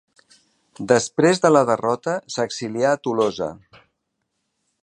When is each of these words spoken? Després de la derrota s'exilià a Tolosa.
Després 0.91 1.43
de 1.43 1.51
la 1.53 1.61
derrota 1.71 2.17
s'exilià 2.37 2.97
a 2.97 3.01
Tolosa. 3.05 3.55